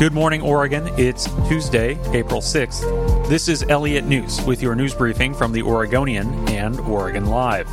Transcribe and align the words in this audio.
Good 0.00 0.14
morning, 0.14 0.40
Oregon. 0.40 0.88
It's 0.98 1.26
Tuesday, 1.46 1.98
April 2.14 2.40
6th. 2.40 3.28
This 3.28 3.48
is 3.48 3.64
Elliot 3.64 4.06
Njus 4.06 4.46
with 4.46 4.62
your 4.62 4.74
news 4.74 4.94
briefing 4.94 5.34
from 5.34 5.52
the 5.52 5.60
Oregonian 5.60 6.48
and 6.48 6.80
Oregon 6.80 7.26
Live. 7.26 7.68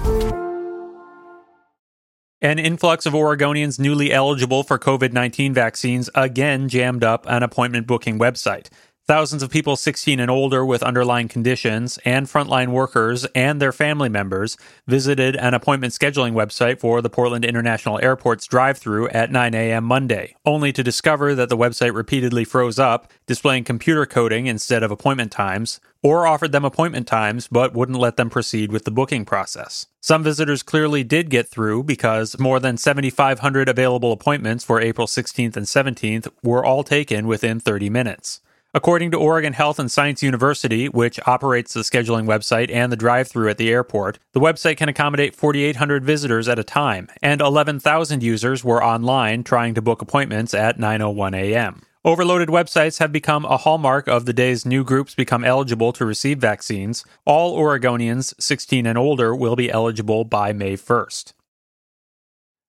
An 2.42 2.60
influx 2.60 3.06
of 3.06 3.14
Oregonians 3.14 3.80
newly 3.80 4.12
eligible 4.12 4.64
for 4.64 4.78
COVID 4.78 5.14
19 5.14 5.54
vaccines 5.54 6.10
again 6.16 6.68
jammed 6.68 7.02
up 7.02 7.26
an 7.30 7.44
appointment 7.44 7.88
booking 7.88 8.20
website. 8.20 8.68
Thousands 9.08 9.42
of 9.42 9.50
people 9.50 9.78
16 9.78 10.20
and 10.20 10.30
older 10.30 10.66
with 10.66 10.84
underlying 10.84 11.30
conditions 11.30 11.98
and 12.04 12.28
frontline 12.28 12.74
workers 12.74 13.24
and 13.34 13.62
their 13.62 13.72
family 13.72 14.10
members 14.10 14.58
visited 14.86 15.38
an 15.38 15.54
appointment 15.54 15.94
scheduling 15.94 16.34
website 16.34 16.82
for 16.82 17.02
the 17.02 17.10
Portland 17.10 17.46
International 17.46 18.02
Airport's 18.04 18.46
drive 18.48 18.78
through 18.78 19.08
at 19.08 19.32
9 19.32 19.54
a.m. 19.54 19.86
Monday, 19.86 20.36
only 20.46 20.74
to 20.74 20.84
discover 20.84 21.34
that 21.36 21.48
the 21.48 21.56
website 21.56 21.96
repeatedly 21.96 22.44
froze 22.44 22.78
up, 22.78 23.10
displaying 23.26 23.64
computer 23.64 24.06
coding 24.06 24.46
instead 24.46 24.84
of 24.84 24.92
appointment 24.92 25.32
times, 25.32 25.80
or 26.04 26.28
offered 26.28 26.52
them 26.52 26.66
appointment 26.66 27.08
times 27.08 27.48
but 27.48 27.74
wouldn't 27.74 27.98
let 27.98 28.18
them 28.18 28.30
proceed 28.30 28.74
with 28.74 28.84
the 28.84 28.92
booking 28.92 29.24
process. 29.24 29.86
Some 30.02 30.22
visitors 30.22 30.64
clearly 30.64 31.06
did 31.06 31.30
get 31.30 31.48
through 31.48 31.84
because 31.84 32.38
more 32.40 32.60
than 32.60 32.76
7,500 32.76 33.70
available 33.70 34.12
appointments 34.12 34.66
for 34.66 34.82
April 34.82 35.08
16th 35.08 35.56
and 35.56 35.66
17th 35.66 36.28
were 36.44 36.66
all 36.66 36.84
taken 36.84 37.26
within 37.26 37.62
30 37.62 37.90
minutes. 37.90 38.42
According 38.74 39.12
to 39.12 39.18
Oregon 39.18 39.54
Health 39.54 39.80
and 39.80 39.90
Science 39.90 40.22
University, 40.22 40.90
which 40.90 41.22
operates 41.26 41.74
the 41.74 41.80
scheduling 41.80 42.26
website 42.26 42.70
and 42.70 42.92
the 42.92 42.98
drive 42.98 43.30
through 43.30 43.50
at 43.50 43.58
the 43.58 43.70
airport, 43.72 44.20
the 44.34 44.42
website 44.42 44.76
can 44.76 44.90
accommodate 44.90 45.36
4,800 45.36 46.04
visitors 46.04 46.50
at 46.50 46.60
a 46.60 46.66
time, 46.66 47.08
and 47.22 47.40
11,000 47.40 48.22
users 48.22 48.66
were 48.66 48.84
online 48.84 49.46
trying 49.46 49.74
to 49.74 49.82
book 49.82 50.02
appointments 50.02 50.54
at 50.54 50.78
9.01 50.78 51.34
a.m. 51.36 51.82
Overloaded 52.04 52.50
websites 52.50 53.00
have 53.00 53.12
become 53.12 53.46
a 53.46 53.58
hallmark 53.58 54.08
of 54.08 54.26
the 54.26 54.34
days 54.34 54.66
new 54.66 54.84
groups 54.84 55.16
become 55.16 55.46
eligible 55.46 55.94
to 55.94 56.06
receive 56.06 56.38
vaccines. 56.38 57.06
All 57.26 57.58
Oregonians 57.58 58.34
16 58.40 58.86
and 58.86 58.98
older 58.98 59.34
will 59.34 59.56
be 59.56 59.72
eligible 59.72 60.26
by 60.26 60.52
May 60.52 60.76
1st. 60.76 61.34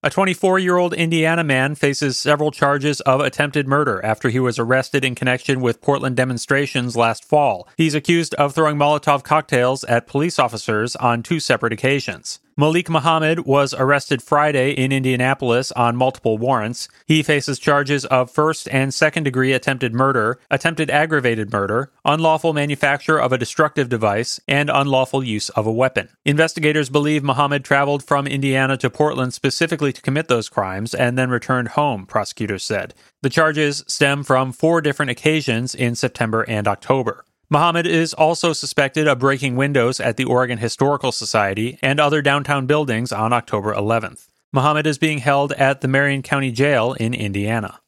A 0.01 0.11
24 0.11 0.61
year 0.61 0.77
old 0.77 0.95
Indiana 0.95 1.43
man 1.43 1.75
faces 1.75 2.17
several 2.17 2.53
charges 2.53 3.01
of 3.01 3.19
attempted 3.21 3.67
murder 3.67 4.01
after 4.05 4.29
he 4.29 4.39
was 4.39 4.57
arrested 4.57 5.05
in 5.05 5.17
connection 5.17 5.61
with 5.61 5.81
Portland 5.81 6.17
demonstrations 6.17 6.95
last 6.97 7.25
fall. 7.25 7.69
He's 7.77 7.97
accused 7.97 8.33
of 8.35 8.55
throwing 8.55 8.77
Molotov 8.77 9.25
cocktails 9.25 9.83
at 9.83 10.07
police 10.07 10.39
officers 10.39 10.95
on 10.95 11.25
two 11.25 11.41
separate 11.41 11.73
occasions. 11.73 12.39
Malik 12.61 12.91
Muhammad 12.91 13.47
was 13.47 13.73
arrested 13.73 14.21
Friday 14.21 14.73
in 14.73 14.91
Indianapolis 14.91 15.71
on 15.77 15.95
multiple 15.95 16.39
warrants. 16.39 16.89
He 17.07 17.23
faces 17.23 17.57
charges 17.61 18.05
of 18.07 18.33
first 18.33 18.69
and 18.71 18.93
second 18.93 19.23
degree 19.23 19.53
attempted 19.53 19.95
murder, 19.95 20.41
attempted 20.51 20.91
aggravated 20.91 21.53
murder, 21.53 21.93
unlawful 22.05 22.53
manufacture 22.53 23.17
of 23.17 23.33
a 23.33 23.39
destructive 23.39 23.89
device, 23.89 24.41
and 24.49 24.71
unlawful 24.71 25.23
use 25.23 25.51
of 25.51 25.69
a 25.69 25.73
weapon. 25.73 26.09
Investigators 26.25 26.91
believe 26.91 27.23
Muhammad 27.23 27.65
traveled 27.65 28.03
from 28.03 28.27
Indiana 28.27 28.77
to 28.79 28.91
Portland 28.91 29.33
specifically 29.33 29.93
to 29.93 30.03
commit 30.03 30.27
those 30.27 30.49
crimes 30.49 30.95
and 30.95 31.17
then 31.17 31.31
returned 31.31 31.69
home, 31.69 32.07
prosecutors 32.07 32.65
said. 32.65 32.93
The 33.23 33.31
charges 33.31 33.85
stem 33.87 34.25
from 34.25 34.51
four 34.51 34.81
different 34.81 35.13
occasions 35.13 35.77
in 35.77 35.95
September 35.95 36.43
and 36.49 36.67
October. 36.67 37.25
Muhammad 37.51 37.87
is 37.87 38.13
also 38.13 38.53
suspected 38.53 39.09
of 39.09 39.21
breaking 39.21 39.57
windows 39.57 40.01
at 40.01 40.19
the 40.19 40.25
Oregon 40.25 40.59
Historical 40.59 41.13
Society 41.13 41.79
and 41.81 41.99
other 41.99 42.21
downtown 42.21 42.67
buildings 42.67 43.11
on 43.11 43.33
October 43.33 43.73
11th. 43.73 44.29
Muhammad 44.53 44.87
is 44.87 44.99
being 44.99 45.19
held 45.19 45.53
at 45.53 45.81
the 45.81 45.89
Marion 45.89 46.21
County 46.21 46.53
Jail 46.53 46.93
in 46.93 47.15
Indiana. 47.15 47.81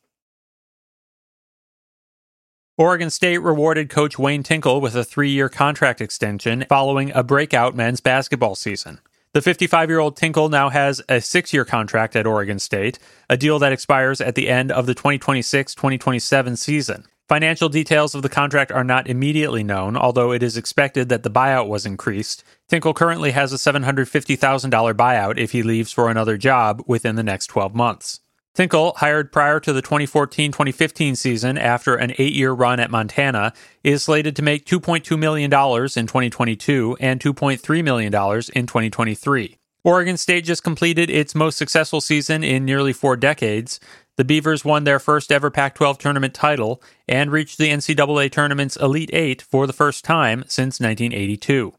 Oregon 2.79 3.11
State 3.11 3.39
rewarded 3.39 3.91
coach 3.91 4.19
Wayne 4.19 4.43
Tinkle 4.43 4.81
with 4.81 4.97
a 4.97 5.05
three 5.05 5.29
year 5.29 5.51
contract 5.51 6.01
extension 6.01 6.65
following 6.71 7.13
a 7.15 7.23
breakout 7.23 7.77
men's 7.77 8.01
basketball 8.01 8.55
season. 8.55 8.99
The 9.35 9.43
55 9.43 9.91
year 9.91 9.99
old 9.99 10.17
Tinkle 10.17 10.49
now 10.49 10.71
has 10.71 11.03
a 11.07 11.21
six 11.21 11.53
year 11.53 11.67
contract 11.67 12.17
at 12.17 12.27
Oregon 12.27 12.59
State, 12.59 12.99
a 13.29 13.37
deal 13.37 13.59
that 13.59 13.75
expires 13.75 14.23
at 14.23 14.37
the 14.37 14.49
end 14.49 14.73
of 14.73 14.87
the 14.87 14.95
2026 14.95 15.75
2027 15.75 16.57
season. 16.57 17.05
Financial 17.31 17.69
details 17.69 18.17
of 18.17 18.23
the 18.23 18.29
contract 18.29 18.73
are 18.73 18.83
not 18.83 19.07
immediately 19.07 19.63
known, 19.63 19.97
although 19.97 20.33
it 20.33 20.43
is 20.43 20.57
expected 20.57 21.09
that 21.11 21.23
the 21.23 21.31
buyout 21.31 21.69
was 21.69 21.87
increased. 21.87 22.43
Tinkle 22.69 22.93
currently 22.93 23.31
has 23.31 23.53
a 23.53 23.57
$750,000 23.57 24.95
buyout 24.95 25.39
if 25.39 25.53
he 25.53 25.63
leaves 25.63 25.93
for 25.93 26.11
another 26.11 26.37
job 26.37 26.83
within 26.89 27.15
the 27.15 27.23
next 27.23 27.47
12 27.47 27.73
months. 27.73 28.19
Tinkle, 28.57 28.95
hired 28.97 29.31
prior 29.31 29.61
to 29.61 29.73
the 29.73 29.81
2014 29.81 30.51
2015 30.51 31.15
season 31.15 31.57
after 31.57 31.95
an 31.95 32.15
eight 32.19 32.33
year 32.33 32.51
run 32.51 32.81
at 32.81 32.91
Montana, 32.91 33.53
is 33.85 34.03
slated 34.03 34.35
to 34.35 34.43
make 34.43 34.67
$2.2 34.67 35.17
million 35.17 35.45
in 35.45 36.07
2022 36.09 36.97
and 36.99 37.21
$2.3 37.21 37.85
million 37.85 38.13
in 38.13 38.67
2023. 38.67 39.57
Oregon 39.83 40.17
State 40.17 40.45
just 40.45 40.63
completed 40.63 41.09
its 41.09 41.35
most 41.35 41.57
successful 41.57 42.01
season 42.01 42.45
in 42.45 42.65
nearly 42.65 42.93
four 42.93 43.17
decades. 43.17 43.81
The 44.21 44.25
Beavers 44.25 44.67
won 44.67 44.85
their 44.85 44.99
first 44.99 45.33
ever 45.33 45.51
Pac 45.51 45.75
12 45.77 45.97
tournament 45.97 46.35
title 46.35 46.83
and 47.09 47.33
reached 47.33 47.57
the 47.57 47.71
NCAA 47.71 48.31
tournament's 48.31 48.77
Elite 48.77 49.09
Eight 49.15 49.41
for 49.41 49.67
the 49.67 49.73
first 49.73 50.05
time 50.05 50.45
since 50.47 50.79
1982. 50.79 51.73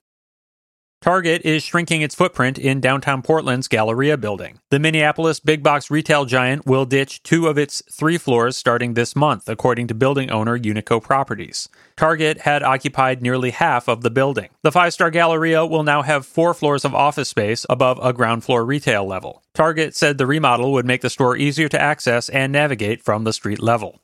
Target 1.01 1.41
is 1.43 1.63
shrinking 1.63 2.03
its 2.03 2.13
footprint 2.13 2.59
in 2.59 2.79
downtown 2.79 3.23
Portland's 3.23 3.67
Galleria 3.67 4.17
building. 4.17 4.59
The 4.69 4.77
Minneapolis 4.77 5.39
big 5.39 5.63
box 5.63 5.89
retail 5.89 6.25
giant 6.25 6.67
will 6.67 6.85
ditch 6.85 7.23
two 7.23 7.47
of 7.47 7.57
its 7.57 7.81
three 7.91 8.19
floors 8.19 8.55
starting 8.55 8.93
this 8.93 9.15
month, 9.15 9.49
according 9.49 9.87
to 9.87 9.95
building 9.95 10.29
owner 10.29 10.59
Unico 10.59 11.01
Properties. 11.01 11.69
Target 11.97 12.41
had 12.41 12.61
occupied 12.61 13.23
nearly 13.23 13.49
half 13.49 13.87
of 13.87 14.01
the 14.01 14.11
building. 14.11 14.49
The 14.61 14.71
five 14.71 14.93
star 14.93 15.09
Galleria 15.09 15.65
will 15.65 15.81
now 15.81 16.03
have 16.03 16.23
four 16.23 16.53
floors 16.53 16.85
of 16.85 16.93
office 16.93 17.29
space 17.29 17.65
above 17.67 17.99
a 18.03 18.13
ground 18.13 18.43
floor 18.43 18.63
retail 18.63 19.03
level. 19.03 19.41
Target 19.55 19.95
said 19.95 20.19
the 20.19 20.27
remodel 20.27 20.71
would 20.71 20.85
make 20.85 21.01
the 21.01 21.09
store 21.09 21.35
easier 21.35 21.67
to 21.69 21.81
access 21.81 22.29
and 22.29 22.53
navigate 22.53 23.01
from 23.01 23.23
the 23.23 23.33
street 23.33 23.59
level. 23.59 24.01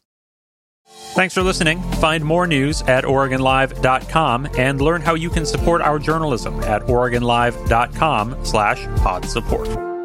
Thanks 0.87 1.33
for 1.33 1.41
listening. 1.41 1.81
Find 1.93 2.23
more 2.23 2.47
news 2.47 2.81
at 2.83 3.03
OregonLive.com 3.03 4.49
and 4.57 4.81
learn 4.81 5.01
how 5.01 5.15
you 5.15 5.29
can 5.29 5.45
support 5.45 5.81
our 5.81 5.99
journalism 5.99 6.59
at 6.61 6.83
OregonLive.com 6.83 8.45
slash 8.45 8.85
pod 8.97 9.25
support. 9.25 9.96